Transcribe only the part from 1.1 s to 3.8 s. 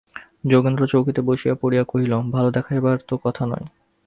বসিয়া-পড়িয়া কহিল, ভালো দেখাইবার তো কথা নয়।